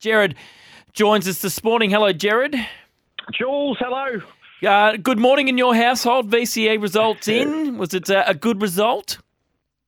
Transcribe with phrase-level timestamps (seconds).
[0.00, 0.34] Gerard
[0.94, 1.90] joins us this morning.
[1.90, 2.56] Hello, Gerard.
[3.34, 4.22] Jules, hello.
[4.66, 6.30] Uh, good morning in your household.
[6.30, 7.76] VCE results in.
[7.76, 9.18] Was it uh, a good result?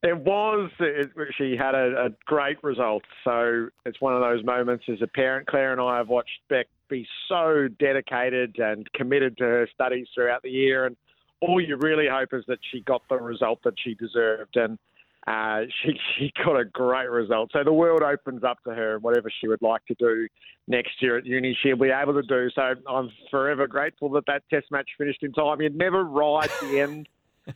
[0.02, 0.70] It was.
[0.80, 3.04] It, she had a, a, great result.
[3.24, 5.46] So it's one of those moments as a parent.
[5.46, 10.42] Claire and I have watched Beck be so dedicated and committed to her studies throughout
[10.42, 10.84] the year.
[10.84, 10.94] And
[11.40, 14.56] all you really hope is that she got the result that she deserved.
[14.56, 14.78] And
[15.26, 17.50] uh, she she got a great result.
[17.52, 20.28] So the world opens up to her, and whatever she would like to do
[20.68, 22.48] next year at uni, she'll be able to do.
[22.54, 25.60] So I'm forever grateful that that test match finished in time.
[25.60, 27.08] You'd never ride the end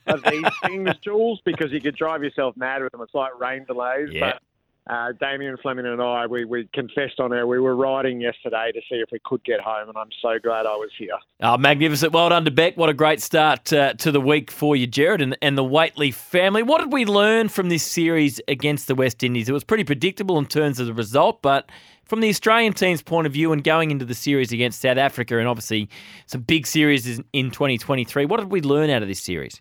[0.06, 3.00] of these things, Jules, because you could drive yourself mad with them.
[3.02, 4.32] It's like rain delays, yeah.
[4.32, 4.42] but
[4.88, 8.80] uh, Damien Fleming and I, we, we confessed on air we were riding yesterday to
[8.88, 11.16] see if we could get home, and I'm so glad I was here.
[11.40, 12.12] Oh, magnificent.
[12.12, 12.76] Well done to Beck.
[12.76, 16.12] What a great start uh, to the week for you, Gerard, and, and the Whateley
[16.12, 16.62] family.
[16.62, 19.48] What did we learn from this series against the West Indies?
[19.48, 21.68] It was pretty predictable in terms of the result, but
[22.04, 25.38] from the Australian team's point of view and going into the series against South Africa
[25.38, 25.88] and obviously
[26.26, 29.60] some big series in 2023, what did we learn out of this series?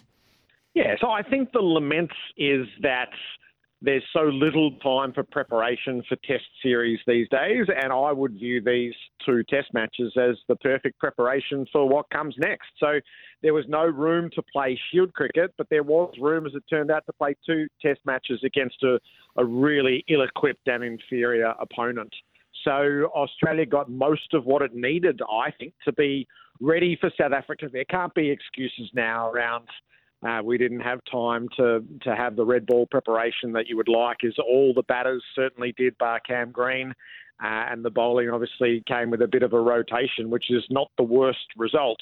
[0.76, 3.10] Yeah, so I think the lament is that–
[3.86, 8.62] there's so little time for preparation for test series these days, and I would view
[8.62, 8.94] these
[9.26, 12.68] two test matches as the perfect preparation for what comes next.
[12.80, 13.00] So
[13.44, 16.92] there was no room to play shield cricket, but there was room, as it turned
[16.92, 19.00] out, to play two test matches against a,
[19.38, 22.14] a really ill equipped and inferior opponent.
[22.64, 26.28] So Australia got most of what it needed, I think, to be
[26.60, 27.70] ready for South Africa.
[27.72, 29.68] There can't be excuses now around
[30.26, 33.88] uh, we didn't have time to, to have the red ball preparation that you would
[33.88, 36.94] like, as all the batters certainly did, bar Cam Green.
[37.44, 40.90] Uh, and the bowling obviously came with a bit of a rotation, which is not
[40.98, 42.00] the worst result,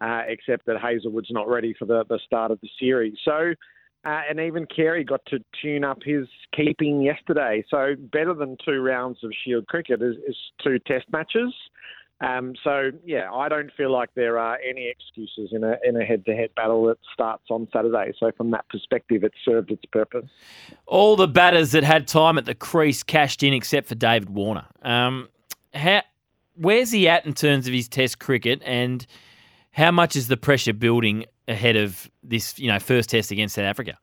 [0.00, 3.14] uh, except that Hazlewood's not ready for the, the start of the series.
[3.24, 3.52] So,
[4.04, 7.64] uh, and even Carey got to tune up his keeping yesterday.
[7.68, 11.52] So, better than two rounds of Shield cricket is, is two test matches.
[12.20, 16.04] Um, so yeah, I don't feel like there are any excuses in a in a
[16.04, 18.12] head-to-head battle that starts on Saturday.
[18.18, 20.28] So from that perspective, it served its purpose.
[20.86, 24.66] All the batters that had time at the crease cashed in, except for David Warner.
[24.82, 25.28] Um,
[25.72, 26.02] how,
[26.56, 29.06] where's he at in terms of his Test cricket, and
[29.70, 33.64] how much is the pressure building ahead of this, you know, first Test against South
[33.64, 33.96] Africa?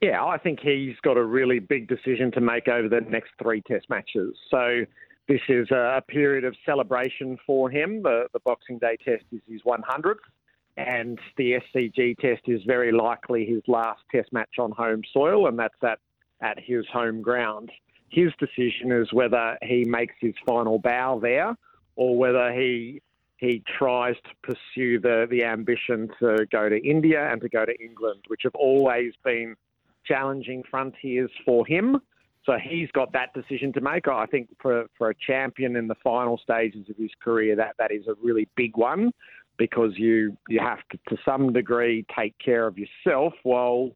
[0.00, 3.62] Yeah, I think he's got a really big decision to make over the next three
[3.62, 4.36] Test matches.
[4.50, 4.86] So
[5.28, 8.02] this is a period of celebration for him.
[8.02, 10.14] The, the Boxing Day test is his 100th,
[10.78, 15.58] and the SCG test is very likely his last test match on home soil, and
[15.58, 15.98] that's at,
[16.40, 17.70] at his home ground.
[18.08, 21.54] His decision is whether he makes his final bow there
[21.96, 23.02] or whether he
[23.36, 27.72] he tries to pursue the, the ambition to go to India and to go to
[27.80, 29.54] England, which have always been
[30.04, 32.00] challenging frontiers for him.
[32.48, 34.08] So he's got that decision to make.
[34.08, 37.92] I think for, for a champion in the final stages of his career, that, that
[37.92, 39.12] is a really big one
[39.58, 43.90] because you, you have to, to some degree, take care of yourself while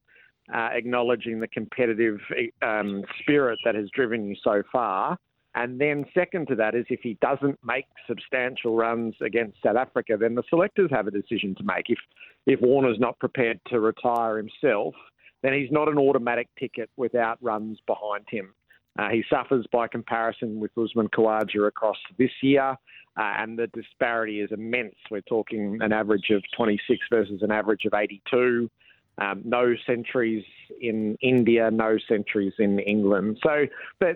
[0.54, 2.18] uh, acknowledging the competitive
[2.60, 5.16] um, spirit that has driven you so far.
[5.54, 10.16] And then, second to that, is if he doesn't make substantial runs against South Africa,
[10.18, 11.86] then the selectors have a decision to make.
[11.88, 11.98] If
[12.46, 14.94] if Warner's not prepared to retire himself,
[15.42, 18.54] then he's not an automatic ticket without runs behind him.
[18.98, 22.76] Uh, he suffers by comparison with Usman Khawaja across this year,
[23.16, 24.94] uh, and the disparity is immense.
[25.10, 28.70] We're talking an average of 26 versus an average of 82.
[29.18, 30.44] Um, no centuries
[30.80, 33.38] in India, no centuries in England.
[33.42, 33.66] So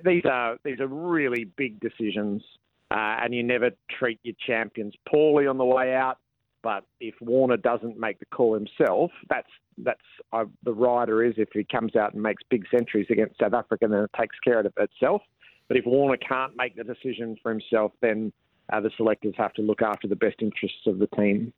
[0.05, 2.43] these are these are really big decisions,
[2.91, 6.19] uh, and you never treat your champions poorly on the way out.
[6.67, 9.47] But if Warner doesn't make the call himself, that's
[9.79, 10.01] that's
[10.33, 13.85] uh, the rider is if he comes out and makes big centuries against South Africa,
[13.85, 15.23] and then it takes care of itself.
[15.69, 18.33] But if Warner can't make the decision for himself, then
[18.73, 21.53] uh, the selectors have to look after the best interests of the team.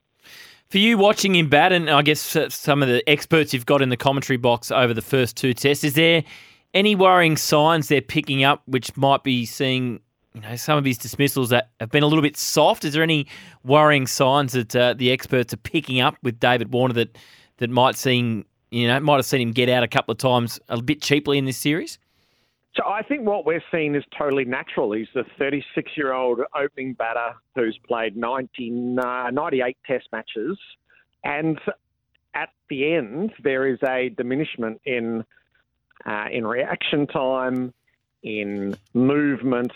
[0.69, 3.81] For you watching him bat, and I guess uh, some of the experts you've got
[3.81, 6.23] in the commentary box over the first two tests, is there
[6.75, 10.01] any worrying signs they're picking up which might be seeing
[10.35, 12.85] you know, some of his dismissals that have been a little bit soft.
[12.85, 13.27] Is there any
[13.65, 17.19] worrying signs that uh, the experts are picking up with David Warner that
[17.59, 20.61] that might seem you know might have seen him get out a couple of times
[20.69, 21.99] a bit cheaply in this series?
[22.79, 24.93] So I think what we're seeing is totally natural.
[24.93, 30.57] He's the 36 year old opening batter who's played 90, uh, 98 test matches.
[31.25, 31.59] And
[32.35, 35.25] at the end, there is a diminishment in,
[36.07, 37.75] uh, in reaction time,
[38.23, 39.73] in movement,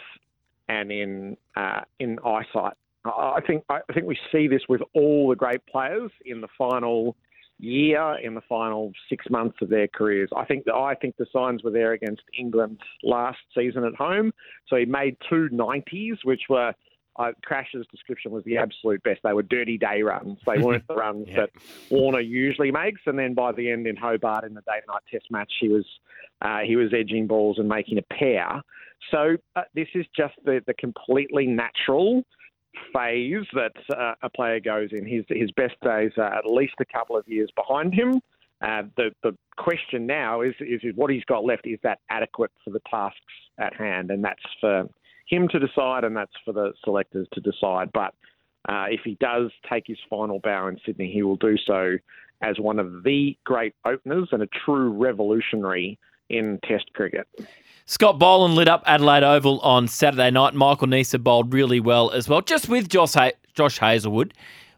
[0.73, 2.75] and in, uh, in eyesight.
[3.05, 7.17] I think, I think we see this with all the great players in the final
[7.59, 10.31] year in the final six months of their careers.
[10.37, 14.33] I think that I think the signs were there against England last season at home.
[14.69, 16.75] So he made two 90s, which were
[17.17, 19.21] uh, Crash's description was the absolute best.
[19.23, 20.39] They were dirty day runs.
[20.47, 21.41] They weren't the runs yeah.
[21.41, 21.51] that
[21.91, 23.01] Warner usually makes.
[23.07, 25.85] And then by the end in Hobart in the day-night Test match, he was
[26.41, 28.63] uh, he was edging balls and making a pair.
[29.11, 32.23] So uh, this is just the, the completely natural
[32.95, 35.07] phase that uh, a player goes in.
[35.07, 38.21] His his best days are at least a couple of years behind him.
[38.63, 42.51] Uh, the the question now is, is is what he's got left is that adequate
[42.65, 43.19] for the tasks
[43.59, 44.89] at hand, and that's for
[45.33, 47.91] him to decide, and that's for the selectors to decide.
[47.93, 48.15] But
[48.69, 51.97] uh, if he does take his final bow in Sydney, he will do so
[52.43, 55.99] as one of the great openers and a true revolutionary
[56.29, 57.27] in Test cricket.
[57.87, 60.55] Scott Boland lit up Adelaide Oval on Saturday night.
[60.55, 64.35] Michael Neser bowled really well as well, just with Josh, ha- Josh Hazlewood.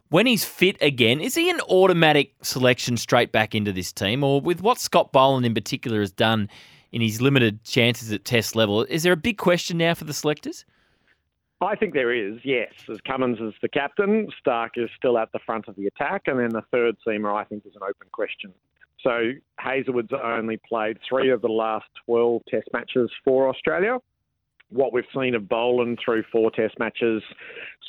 [0.09, 4.23] When he's fit again, is he an automatic selection straight back into this team?
[4.23, 6.49] Or with what Scott Boland in particular has done
[6.95, 10.13] in his limited chances at test level, is there a big question now for the
[10.13, 10.63] selectors?
[11.59, 12.71] I think there is, yes.
[12.89, 16.39] As Cummins is the captain, Stark is still at the front of the attack, and
[16.39, 18.53] then the third seamer, I think, is an open question.
[19.03, 23.97] So Hazlewood's only played three of the last 12 Test matches for Australia.
[24.69, 27.21] What we've seen of Boland through four Test matches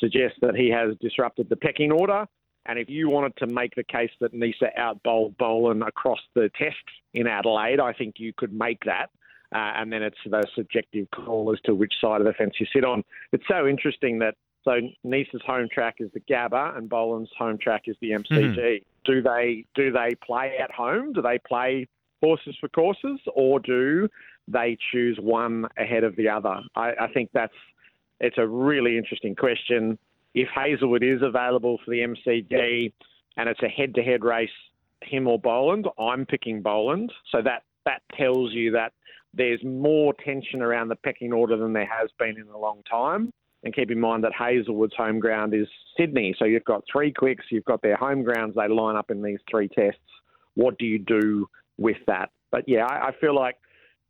[0.00, 2.26] suggests that he has disrupted the pecking order.
[2.66, 6.76] And if you wanted to make the case that Neser outbowled Boland across the test
[7.14, 9.10] in Adelaide, I think you could make that.
[9.54, 12.66] Uh, and then it's the subjective call as to which side of the fence you
[12.72, 13.04] sit on.
[13.32, 14.34] It's so interesting that
[14.64, 18.30] so Neser's home track is the Gabba and Boland's home track is the MCG.
[18.30, 21.12] Mm-hmm do they do they play at home?
[21.12, 21.88] Do they play
[22.20, 24.08] horses for courses, or do
[24.48, 26.60] they choose one ahead of the other?
[26.74, 27.54] I, I think that's
[28.20, 29.98] it's a really interesting question.
[30.36, 32.92] If Hazlewood is available for the MCG
[33.38, 34.50] and it's a head-to-head race,
[35.02, 37.10] him or Boland, I'm picking Boland.
[37.32, 38.92] So that that tells you that
[39.32, 43.32] there's more tension around the pecking order than there has been in a long time.
[43.64, 45.66] And keep in mind that Hazlewood's home ground is
[45.98, 46.34] Sydney.
[46.38, 49.38] So you've got three quicks, you've got their home grounds, they line up in these
[49.50, 50.00] three tests.
[50.54, 51.48] What do you do
[51.78, 52.30] with that?
[52.52, 53.56] But yeah, I, I feel like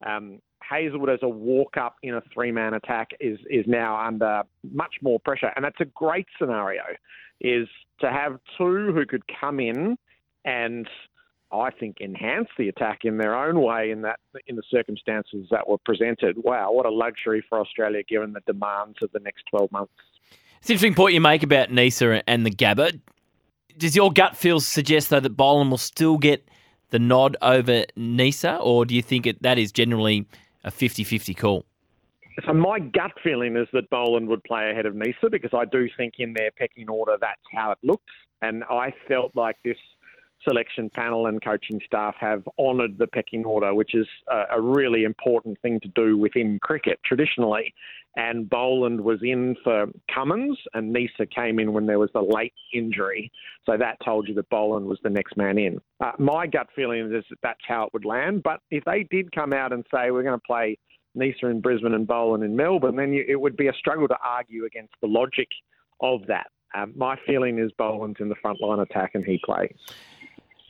[0.04, 4.42] um, Hazlewood as a walk up in a three man attack is, is now under
[4.72, 5.52] much more pressure.
[5.54, 6.82] And that's a great scenario,
[7.40, 7.68] is
[8.00, 9.96] to have two who could come in
[10.44, 10.88] and
[11.52, 15.68] I think, enhance the attack in their own way in that in the circumstances that
[15.68, 16.36] were presented.
[16.38, 19.92] Wow, what a luxury for Australia given the demands of the next 12 months.
[20.58, 23.00] It's an interesting point you make about Neser and the Gabba.
[23.78, 26.48] Does your gut feel suggest though that Boland will still get
[26.90, 30.26] the nod over Neser, or do you think it, that is generally
[30.66, 31.64] a 50-50 call?
[32.44, 35.88] So my gut feeling is that Boland would play ahead of Neser because I do
[35.96, 39.78] think in their pecking order that's how it looks, and I felt like this
[40.46, 45.04] selection panel and coaching staff have honoured the pecking order, which is a, a, really
[45.04, 47.74] important thing to do within cricket traditionally.
[48.16, 52.54] And Boland was in for Cummins, and Neser came in when there was the late
[52.72, 53.30] injury.
[53.66, 55.78] So that told you that Boland was the next man in.
[56.02, 58.42] Uh, my gut feeling is that that's how it would land.
[58.42, 60.78] But if they did come out and say we're going to play
[61.16, 64.16] Neser in Brisbane and Boland in Melbourne, then you, it would be a struggle to
[64.24, 65.48] argue against the logic
[66.00, 66.46] of that.
[66.74, 69.76] Um, my feeling is Boland's in the front line attack and he plays.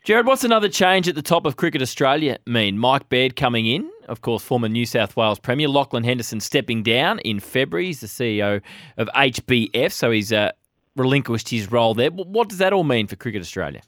[0.06, 2.78] Gerard, what's another change at the top of Cricket Australia mean?
[2.78, 5.66] Mike Baird coming in, of course, former New South Wales Premier.
[5.66, 7.86] Lachlan Henderson stepping down in February.
[7.86, 8.62] He's the CEO
[8.98, 10.52] of HBF, so he's uh,
[10.94, 12.12] relinquished his role there.
[12.12, 13.80] What does that all mean for Cricket Australia?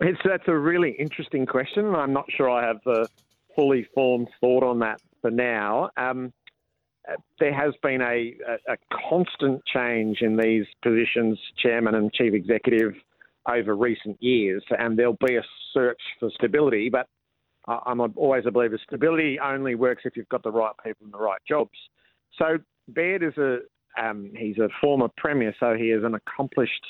[0.00, 3.06] It's, that's a really interesting question, and I'm not sure I have a
[3.54, 5.90] fully formed thought on that for now.
[5.98, 6.32] Um,
[7.38, 8.76] there has been a, a, a,
[9.10, 12.94] constant change in these positions, chairman and chief executive,
[13.48, 16.88] over recent years, and there'll be a search for stability.
[16.90, 17.06] But
[17.66, 21.18] I'm always a believer stability only works if you've got the right people in the
[21.18, 21.78] right jobs.
[22.38, 23.58] So Baird is a
[24.00, 26.86] um, he's a former premier, so he is an accomplished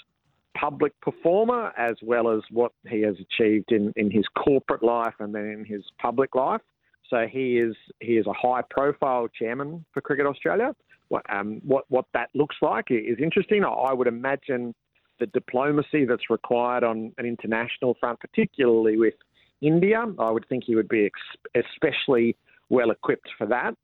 [0.58, 5.34] public performer as well as what he has achieved in, in his corporate life and
[5.34, 6.60] then in his public life.
[7.08, 10.74] So he is he is a high profile chairman for Cricket Australia.
[11.08, 13.64] What um, what what that looks like is interesting.
[13.64, 14.74] I would imagine
[15.18, 19.14] the diplomacy that's required on an international front, particularly with
[19.60, 20.04] India.
[20.18, 22.36] I would think he would be ex- especially
[22.68, 23.74] well equipped for that.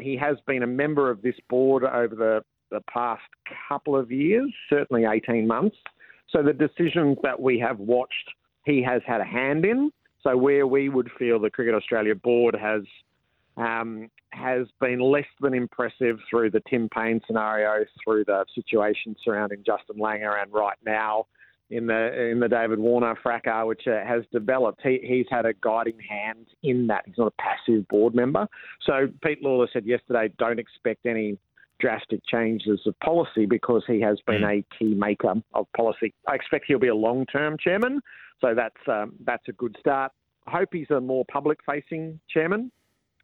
[0.00, 3.22] He has been a member of this board over the, the past
[3.68, 5.76] couple of years, certainly 18 months.
[6.30, 8.30] So the decisions that we have watched,
[8.64, 9.90] he has had a hand in.
[10.22, 12.82] So where we would feel the Cricket Australia board has
[13.56, 19.62] um, has been less than impressive through the Tim Paine scenario, through the situation surrounding
[19.64, 21.26] Justin Langer, and right now
[21.70, 24.80] in the in the David Warner fracas, which uh, has developed.
[24.82, 27.04] He, he's had a guiding hand in that.
[27.06, 28.46] He's not a passive board member.
[28.84, 31.38] So Pete Lalor said yesterday, don't expect any
[31.78, 34.60] drastic changes of policy because he has been mm.
[34.60, 36.14] a key maker of policy.
[36.26, 38.00] I expect he'll be a long-term chairman,
[38.40, 40.12] so that's um, that's a good start.
[40.46, 42.70] I hope he's a more public-facing chairman.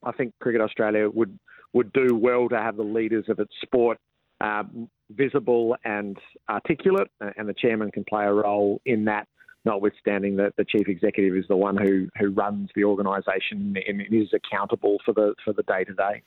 [0.04, 1.38] I think Cricket Australia would
[1.72, 3.98] would do well to have the leaders of its sport
[4.40, 4.64] uh,
[5.10, 6.18] visible and
[6.50, 9.28] articulate, and the chairman can play a role in that.
[9.64, 14.28] Notwithstanding that the chief executive is the one who who runs the organisation and is
[14.34, 16.22] accountable for the for the day to day.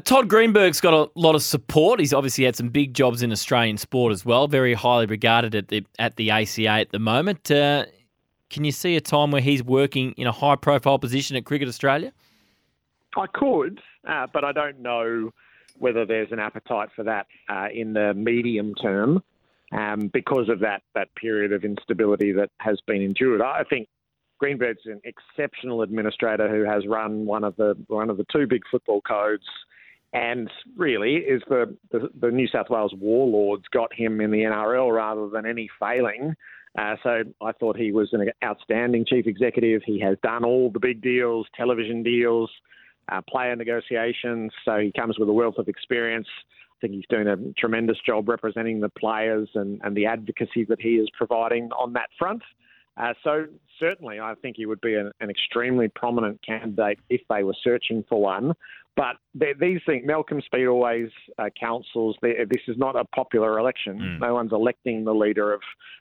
[0.00, 2.00] Todd Greenberg's got a lot of support.
[2.00, 4.48] He's obviously had some big jobs in Australian sport as well.
[4.48, 7.48] Very highly regarded at the at the ACA at the moment.
[7.48, 7.86] Uh,
[8.50, 11.68] can you see a time where he's working in a high profile position at Cricket
[11.68, 12.12] Australia?
[13.16, 15.30] I could, uh, but I don't know
[15.78, 19.22] whether there's an appetite for that uh, in the medium term
[19.72, 23.40] um, because of that, that period of instability that has been endured.
[23.40, 23.88] I think
[24.38, 28.62] Greenberg's an exceptional administrator who has run one of the one of the two big
[28.70, 29.44] football codes,
[30.12, 34.94] and really is the, the, the New South Wales warlords got him in the NRL
[34.94, 36.34] rather than any failing.
[36.78, 39.82] Uh, so I thought he was an outstanding chief executive.
[39.84, 42.50] He has done all the big deals, television deals
[43.10, 44.52] uh, player negotiations.
[44.64, 46.28] So he comes with a wealth of experience.
[46.46, 50.80] I think he's doing a tremendous job representing the players and, and the advocacy that
[50.80, 52.42] he is providing on that front.
[52.96, 53.46] Uh, so
[53.78, 58.04] certainly, I think he would be an, an, extremely prominent candidate if they were searching
[58.08, 58.52] for one.
[58.96, 62.16] But these things, Malcolm Speed always uh, counsels.
[62.20, 63.98] This is not a popular election.
[63.98, 64.20] Mm.
[64.20, 65.60] No one's electing the leader of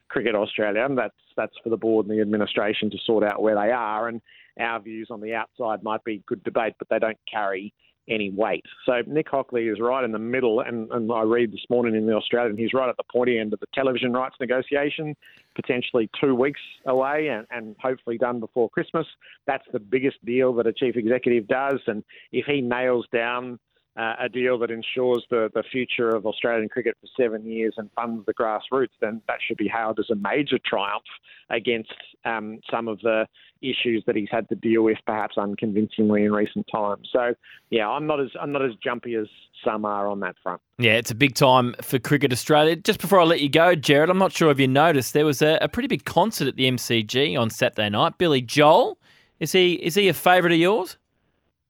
[0.09, 0.83] Cricket Australia.
[0.83, 4.09] And that's that's for the board and the administration to sort out where they are.
[4.09, 4.21] And
[4.59, 7.73] our views on the outside might be good debate, but they don't carry
[8.09, 8.65] any weight.
[8.85, 12.07] So Nick Hockley is right in the middle, and, and I read this morning in
[12.07, 15.15] the Australian, he's right at the pointy end of the television rights negotiation,
[15.55, 19.05] potentially two weeks away, and, and hopefully done before Christmas.
[19.45, 23.59] That's the biggest deal that a chief executive does, and if he nails down
[23.99, 27.89] uh, a deal that ensures the, the future of Australian cricket for seven years and
[27.95, 31.03] funds the grassroots, then that should be hailed as a major triumph
[31.49, 33.27] against um, some of the
[33.61, 37.09] issues that he's had to deal with, perhaps unconvincingly in recent times.
[37.11, 37.33] So,
[37.71, 39.27] yeah, I'm not as I'm not as jumpy as
[39.65, 40.61] some are on that front.
[40.77, 42.77] Yeah, it's a big time for Cricket Australia.
[42.77, 45.41] Just before I let you go, Gerard, I'm not sure if you noticed there was
[45.41, 48.17] a, a pretty big concert at the MCG on Saturday night.
[48.17, 48.97] Billy Joel,
[49.41, 50.97] is he is he a favourite of yours?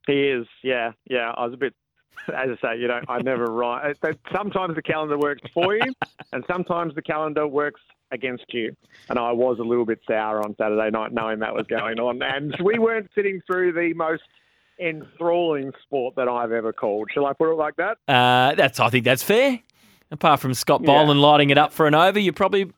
[0.05, 1.33] He is, yeah, yeah.
[1.36, 1.74] I was a bit
[2.27, 3.97] as I say, you know, I never write.
[4.33, 5.93] Sometimes the calendar works for you,
[6.33, 8.75] and sometimes the calendar works against you.
[9.09, 12.21] And I was a little bit sour on Saturday night knowing that was going on.
[12.21, 14.23] And we weren't sitting through the most
[14.79, 17.09] enthralling sport that I've ever called.
[17.13, 17.97] Shall I put it like that?
[18.07, 18.79] Uh, that's.
[18.79, 19.59] I think that's fair.
[20.11, 21.25] Apart from Scott Boland yeah.
[21.25, 22.71] lighting it up for an over, you probably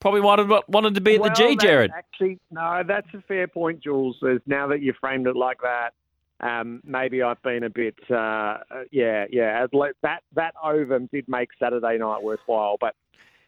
[0.00, 1.92] probably wanted wanted to be at well, the G, Gerard.
[1.94, 4.16] Actually, no, that's a fair point, Jules.
[4.46, 5.92] now that you framed it like that,
[6.40, 8.58] um, maybe I've been a bit, uh,
[8.90, 9.66] yeah, yeah.
[10.02, 12.94] That that over did make Saturday night worthwhile, but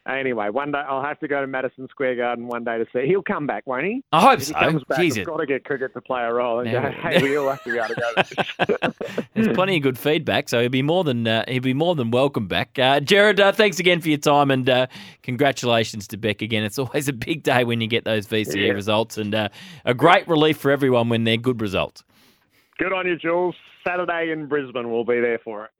[0.04, 3.06] Anyway, one day I'll have to go to Madison Square Garden one day to see.
[3.06, 4.02] He'll come back, won't he?
[4.10, 4.54] I hope if so.
[4.54, 4.98] He comes back.
[4.98, 6.58] Jeez, got to get cricket to play a role.
[6.58, 8.92] And go, hey, we all have to be able to go.
[9.34, 12.10] There's plenty of good feedback, so he'll be more than uh, he'll be more than
[12.10, 12.80] welcome back.
[12.80, 14.88] Uh, Gerard, uh, thanks again for your time and uh,
[15.22, 16.64] congratulations to Beck again.
[16.64, 18.72] It's always a big day when you get those VCE yeah.
[18.72, 19.50] results, and uh,
[19.84, 22.02] a great relief for everyone when they're good results.
[22.82, 23.54] Good on you, Jules.
[23.86, 25.70] Saturday in Brisbane, we'll be there for it.